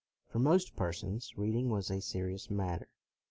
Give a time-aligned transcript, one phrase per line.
[0.29, 2.87] For most per sons, reading was a serious matter.